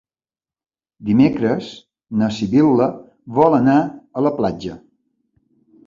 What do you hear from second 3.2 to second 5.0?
vol anar a la platja.